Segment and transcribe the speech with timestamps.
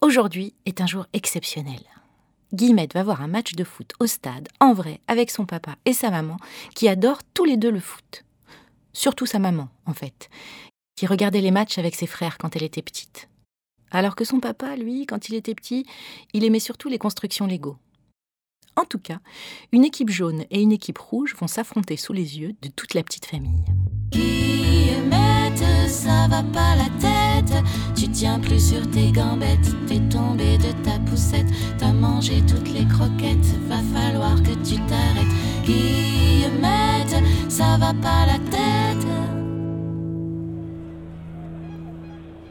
[0.00, 1.80] Aujourd'hui est un jour exceptionnel.
[2.54, 5.92] Guillemette va voir un match de foot au stade, en vrai, avec son papa et
[5.92, 6.36] sa maman,
[6.76, 8.24] qui adorent tous les deux le foot.
[8.92, 10.30] Surtout sa maman, en fait,
[10.94, 13.28] qui regardait les matchs avec ses frères quand elle était petite.
[13.90, 15.84] Alors que son papa, lui, quand il était petit,
[16.32, 17.76] il aimait surtout les constructions Lego.
[18.76, 19.18] En tout cas,
[19.72, 23.02] une équipe jaune et une équipe rouge vont s'affronter sous les yeux de toute la
[23.02, 23.64] petite famille.
[28.18, 29.86] Tiens plus sur tes gambettes.
[29.86, 31.46] T'es tombé de ta poussette.
[31.78, 33.46] T'as mangé toutes les croquettes.
[33.68, 35.64] Va falloir que tu t'arrêtes.
[35.64, 37.14] Guillemette,
[37.48, 39.06] ça va pas la tête.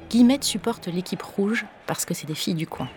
[0.09, 2.87] Guillemette supporte l'équipe rouge parce que c'est des filles du coin.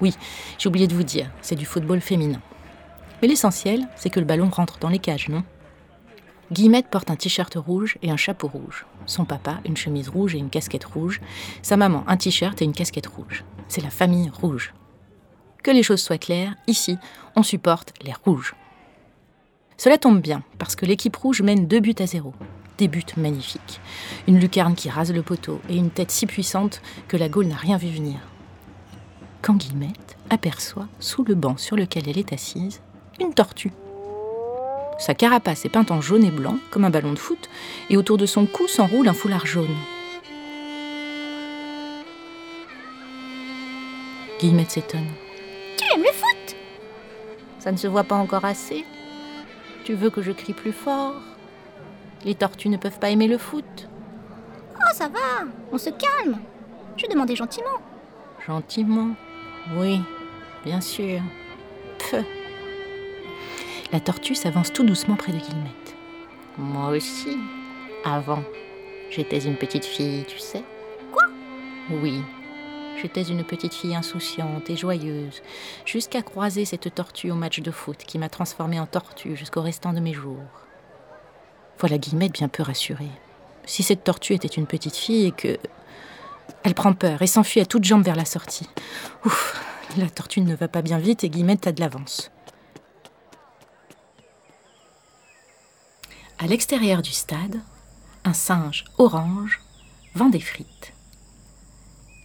[0.00, 0.14] Oui,
[0.56, 2.40] j'ai oublié de vous dire, c'est du football féminin.
[3.20, 5.44] Mais l'essentiel, c'est que le ballon rentre dans les cages, non?
[6.50, 8.86] Guillemette porte un t-shirt rouge et un chapeau rouge.
[9.04, 11.20] Son papa, une chemise rouge et une casquette rouge.
[11.62, 13.44] Sa maman, un t-shirt et une casquette rouge.
[13.68, 14.72] C'est la famille rouge.
[15.62, 16.96] Que les choses soient claires, ici,
[17.36, 18.54] on supporte les rouges.
[19.76, 22.32] Cela tombe bien, parce que l'équipe rouge mène deux buts à zéro.
[22.78, 23.80] Des buts magnifiques.
[24.26, 27.56] Une lucarne qui rase le poteau et une tête si puissante que la Gaule n'a
[27.56, 28.20] rien vu venir.
[29.42, 32.80] Quand Guillemette aperçoit, sous le banc sur lequel elle est assise,
[33.20, 33.72] une tortue.
[34.98, 37.48] Sa carapace est peinte en jaune et blanc, comme un ballon de foot,
[37.88, 39.76] et autour de son cou s'enroule un foulard jaune.
[44.40, 45.06] Guillemette s'étonne.
[45.76, 46.56] Tu aimes le foot?
[47.60, 48.84] Ça ne se voit pas encore assez
[49.84, 51.14] Tu veux que je crie plus fort?
[52.24, 53.88] Les tortues ne peuvent pas aimer le foot.
[54.76, 56.38] Oh, ça va, on se calme.
[56.96, 57.78] Je demandais gentiment.
[58.44, 59.10] Gentiment?
[59.76, 60.00] Oui,
[60.64, 61.20] bien sûr.
[61.98, 62.37] Pfff
[63.92, 65.96] la tortue s'avance tout doucement près de Guillemette.
[66.56, 67.38] Moi aussi.
[68.04, 68.42] Avant,
[69.10, 70.62] j'étais une petite fille, tu sais.
[71.12, 71.24] Quoi?
[71.90, 72.22] Oui.
[73.00, 75.42] J'étais une petite fille insouciante et joyeuse,
[75.84, 79.92] jusqu'à croiser cette tortue au match de foot qui m'a transformée en tortue jusqu'au restant
[79.92, 80.42] de mes jours.
[81.78, 83.10] Voilà Guillemette bien peu rassurée.
[83.64, 85.58] Si cette tortue était une petite fille et que.
[86.64, 88.68] Elle prend peur et s'enfuit à toutes jambes vers la sortie.
[89.24, 89.62] Ouf,
[89.96, 92.32] la tortue ne va pas bien vite et Guillemette a de l'avance.
[96.40, 97.60] À l'extérieur du stade,
[98.24, 99.60] un singe orange
[100.14, 100.92] vend des frites.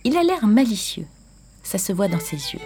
[0.03, 1.07] Il a l'air malicieux,
[1.63, 2.62] ça se voit dans ses yeux.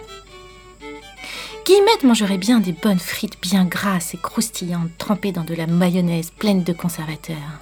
[1.64, 6.30] Guillemette mangerait bien des bonnes frites bien grasses et croustillantes, trempées dans de la mayonnaise
[6.30, 7.60] pleine de conservateurs.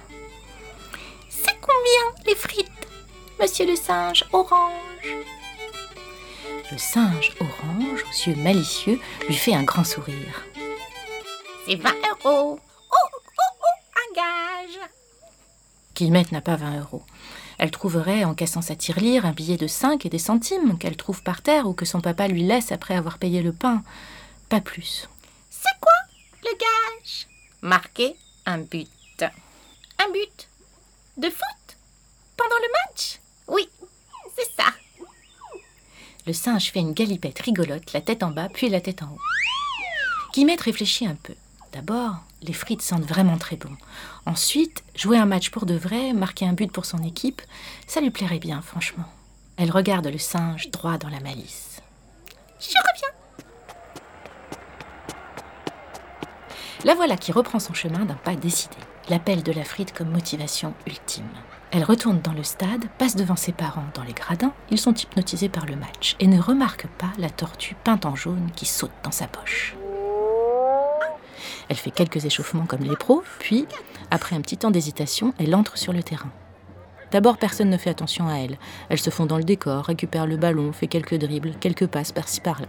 [1.29, 2.87] C'est combien les frites,
[3.39, 5.15] monsieur le singe orange?
[6.73, 8.99] Le singe orange, aux yeux malicieux,
[9.29, 10.43] lui fait un grand sourire.
[11.65, 11.93] C'est 20
[12.25, 12.59] euros.
[15.95, 17.03] Guillemette n'a pas 20 euros.
[17.57, 21.23] Elle trouverait, en cassant sa tirelire, un billet de 5 et des centimes qu'elle trouve
[21.23, 23.81] par terre ou que son papa lui laisse après avoir payé le pain.
[24.49, 25.09] Pas plus.
[25.49, 25.91] C'est quoi
[26.43, 27.27] le gage?
[27.61, 28.87] Marquer un but.
[29.99, 30.47] Un but
[31.17, 31.77] De foot?
[32.37, 33.19] Pendant le match?
[33.47, 33.67] Oui,
[34.35, 34.69] c'est ça.
[36.27, 39.21] Le singe fait une galipette rigolote, la tête en bas, puis la tête en haut.
[40.33, 41.33] Guillemette réfléchit un peu.
[41.77, 43.69] D'abord, les frites sentent vraiment très bon.
[44.25, 47.39] Ensuite, jouer un match pour de vrai, marquer un but pour son équipe,
[47.85, 49.05] ça lui plairait bien, franchement.
[49.57, 51.83] Elle regarde le singe droit dans la malice.
[52.59, 53.09] Je reviens.
[56.83, 58.77] La voilà qui reprend son chemin d'un pas décidé,
[59.07, 61.29] l'appel de la frite comme motivation ultime.
[61.69, 65.49] Elle retourne dans le stade, passe devant ses parents dans les gradins, ils sont hypnotisés
[65.49, 69.11] par le match et ne remarquent pas la tortue peinte en jaune qui saute dans
[69.11, 69.75] sa poche.
[71.69, 73.65] Elle fait quelques échauffements comme les pros, puis,
[74.11, 76.31] après un petit temps d'hésitation, elle entre sur le terrain.
[77.11, 78.57] D'abord, personne ne fait attention à elle.
[78.89, 82.41] Elle se fond dans le décor, récupère le ballon, fait quelques dribbles, quelques passes par-ci
[82.41, 82.67] par-là.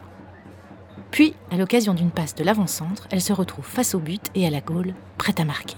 [1.10, 4.50] Puis, à l'occasion d'une passe de l'avant-centre, elle se retrouve face au but et à
[4.50, 5.76] la gaule, prête à marquer.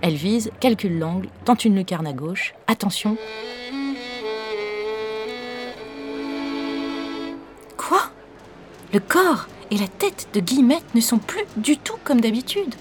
[0.00, 2.54] Elle vise, calcule l'angle, tente une lucarne à gauche.
[2.66, 3.16] Attention.
[7.76, 8.10] Quoi?
[8.92, 9.46] Le corps?
[9.72, 12.74] Et la tête de Guillemette ne sont plus du tout comme d'habitude.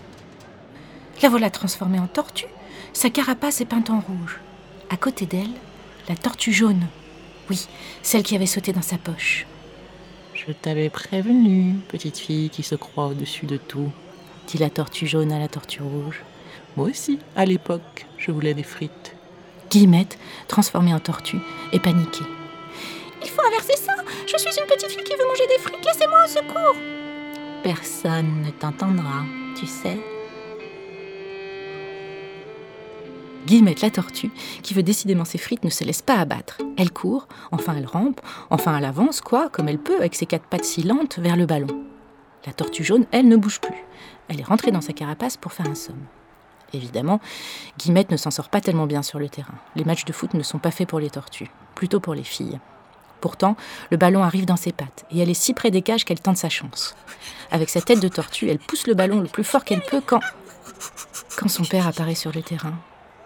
[1.22, 2.50] La voilà transformée en tortue,
[2.92, 4.42] sa carapace est peinte en rouge.
[4.90, 5.54] À côté d'elle,
[6.10, 6.86] la tortue jaune.
[7.50, 7.66] Oui,
[8.02, 9.48] celle qui avait sauté dans sa poche.
[10.34, 13.90] Je t'avais prévenu, petite fille qui se croit au-dessus de tout,
[14.48, 16.24] dit la tortue jaune à la tortue rouge.
[16.76, 19.16] Moi aussi, à l'époque, je voulais des frites.
[19.70, 21.40] Guillemette, transformée en tortue,
[21.72, 22.26] est paniquée.
[23.24, 23.94] Il faut inverser ça
[24.26, 26.76] Je suis une petite fille qui veut manger des frites, laissez-moi au secours
[27.64, 29.24] Personne ne t'entendra,
[29.56, 30.00] tu sais.
[33.46, 34.32] Guillemette la tortue,
[34.62, 36.60] qui veut décidément ses frites, ne se laisse pas abattre.
[36.78, 40.46] Elle court, enfin elle rampe, enfin elle avance, quoi, comme elle peut, avec ses quatre
[40.46, 41.84] pattes si lentes, vers le ballon.
[42.46, 43.84] La tortue jaune, elle, ne bouge plus.
[44.28, 46.06] Elle est rentrée dans sa carapace pour faire un somme.
[46.74, 47.20] Évidemment,
[47.78, 49.56] Guillemette ne s'en sort pas tellement bien sur le terrain.
[49.76, 52.60] Les matchs de foot ne sont pas faits pour les tortues, plutôt pour les filles.
[53.22, 53.56] Pourtant,
[53.92, 56.38] le ballon arrive dans ses pattes et elle est si près des cages qu'elle tente
[56.38, 56.96] sa chance.
[57.52, 60.22] Avec sa tête de tortue, elle pousse le ballon le plus fort qu'elle peut quand.
[61.38, 62.74] Quand son père apparaît sur le terrain,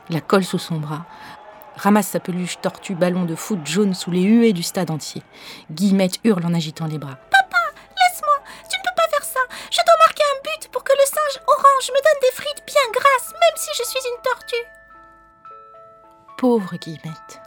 [0.09, 1.05] la colle sous son bras,
[1.77, 5.23] ramasse sa peluche tortue ballon de foot jaune sous les huées du stade entier.
[5.71, 7.17] Guillemette hurle en agitant les bras.
[7.31, 9.39] Papa, laisse-moi, tu ne peux pas faire ça.
[9.71, 12.91] Je dois marquer un but pour que le singe orange me donne des frites bien
[12.91, 14.67] grasses, même si je suis une tortue.
[16.37, 17.44] Pauvre Guillemette.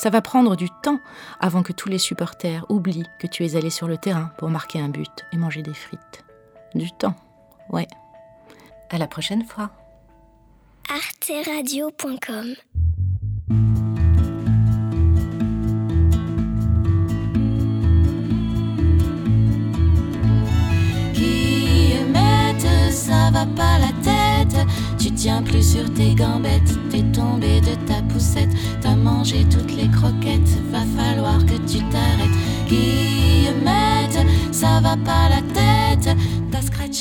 [0.00, 0.98] Ça va prendre du temps
[1.40, 4.80] avant que tous les supporters oublient que tu es allé sur le terrain pour marquer
[4.80, 6.24] un but et manger des frites.
[6.74, 7.14] Du temps,
[7.68, 7.86] ouais.
[8.88, 9.68] À la prochaine fois.
[10.88, 12.54] arteradio.com
[22.90, 24.66] ça va pas la tête.
[24.98, 26.78] Tu tiens plus sur tes gambettes.
[26.90, 28.50] T'es tombé de ta poussette.
[28.80, 29.44] T'as mangé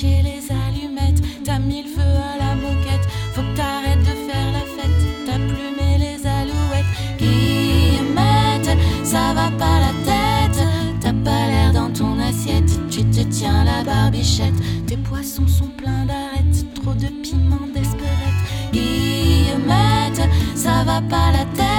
[0.01, 1.21] Les allumettes.
[1.43, 3.05] T'as mis le feu à la moquette.
[3.33, 5.25] Faut que t'arrêtes de faire la fête.
[5.25, 6.85] T'as plumé les alouettes.
[7.17, 10.65] Guillemette, ça va pas la tête.
[11.01, 12.71] T'as pas l'air dans ton assiette.
[12.89, 14.55] Tu te tiens la barbichette.
[14.87, 16.73] Tes poissons sont pleins d'arêtes.
[16.75, 18.39] Trop de piment d'espérette.
[18.71, 21.78] Guillemette, ça va pas la tête.